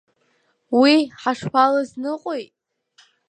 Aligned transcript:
Уи 0.81 0.95
ҳашԥалызныҟәеи? 1.21 2.43